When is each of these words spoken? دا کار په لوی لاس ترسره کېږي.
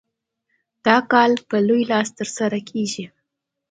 دا 0.85 0.97
کار 1.11 1.29
په 1.49 1.57
لوی 1.67 1.83
لاس 1.91 2.09
ترسره 2.19 2.59
کېږي. 2.69 3.05